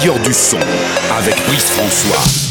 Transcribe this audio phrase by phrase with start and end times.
[0.00, 0.58] meilleur du son
[1.18, 2.49] avec Brice François.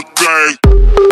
[0.00, 1.09] everything.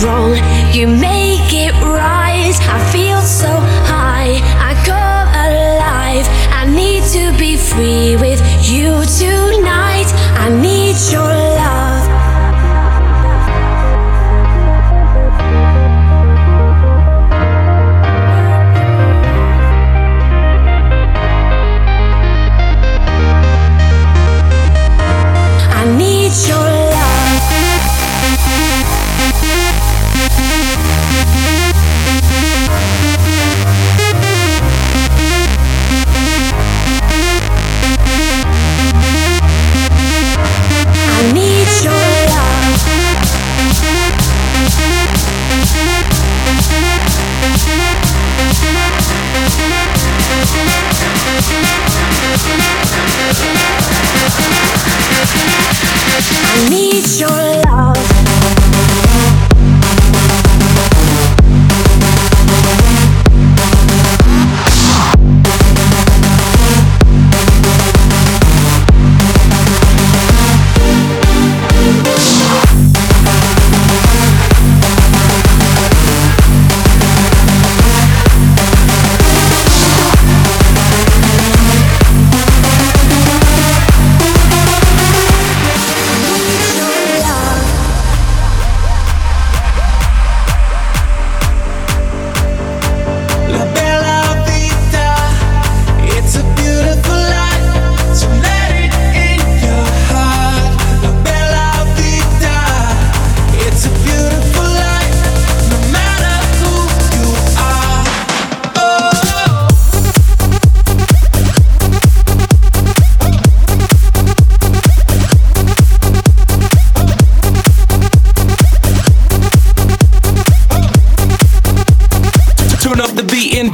[0.00, 0.36] Wrong,
[0.72, 1.81] you make it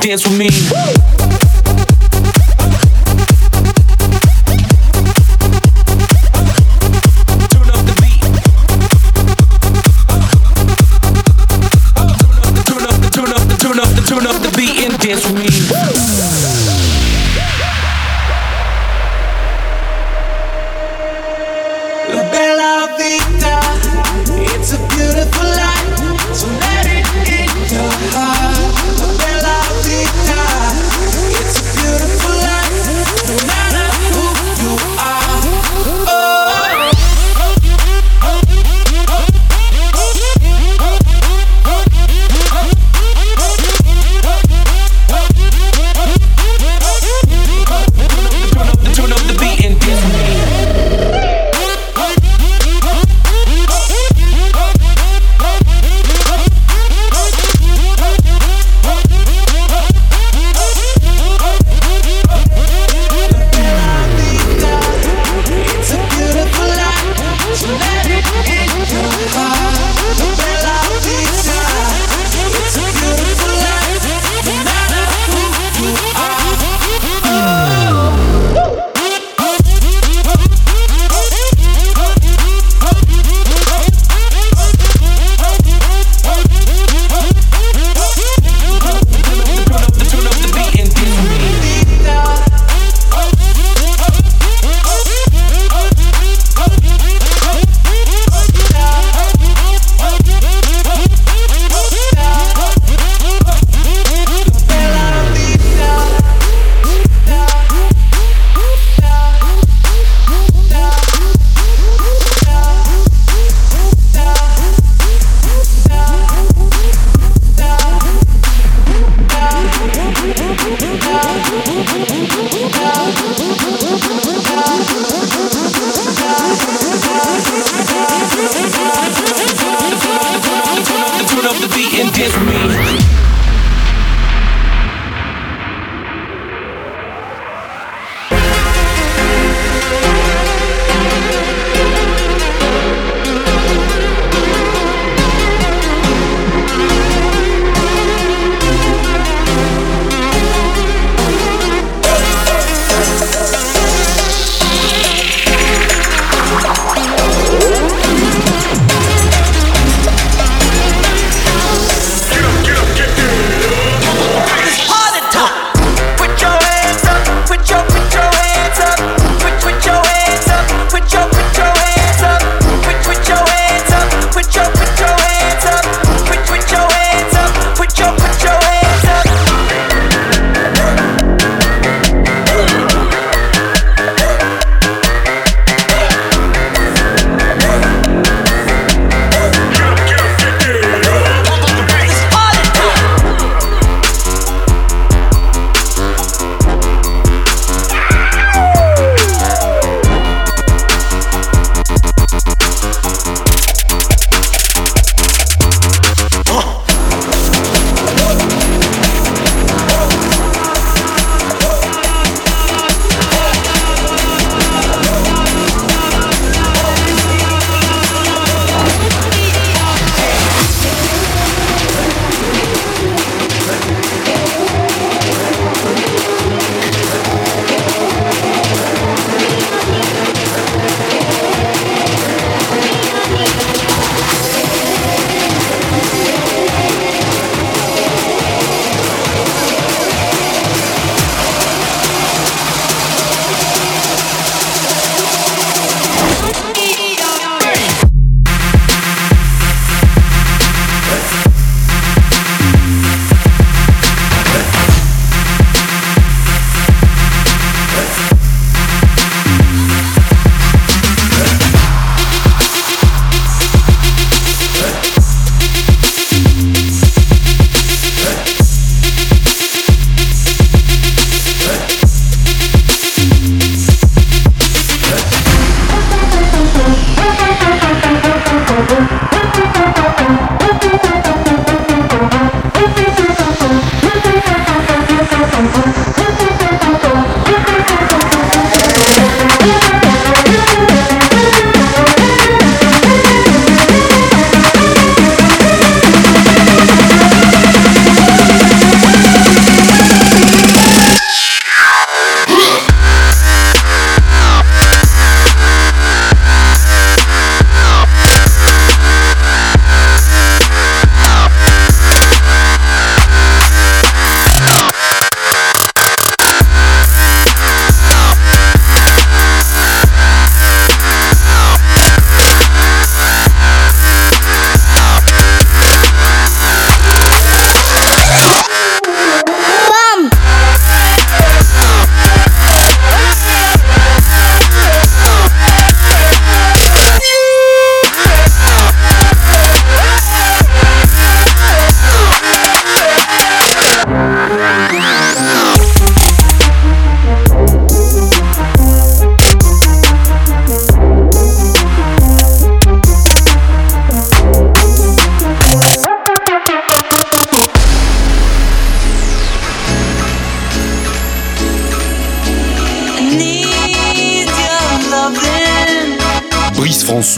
[0.00, 0.48] dance with me.
[0.48, 1.17] Turn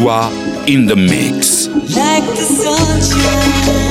[0.00, 0.30] François
[0.66, 1.68] in the mix.
[1.68, 2.46] Like the
[3.06, 3.90] sunshine.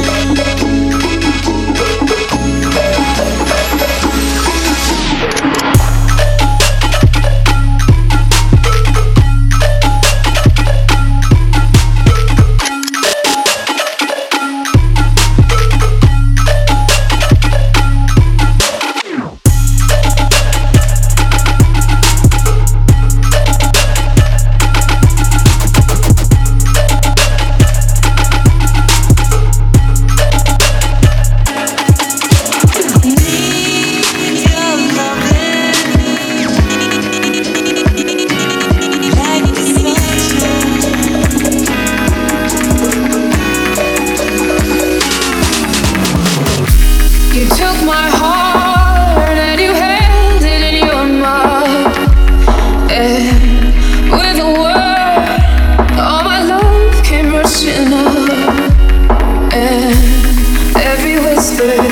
[61.59, 61.91] Blame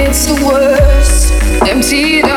[0.00, 0.26] is
[1.70, 2.33] on me.